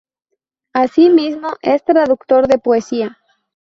Así 0.73 1.11
mismo, 1.11 1.53
es 1.61 1.83
traductor 1.85 2.47
de 2.47 2.57
poesía. 2.57 3.19